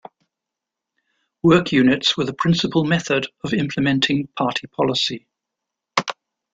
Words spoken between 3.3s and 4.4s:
of implementing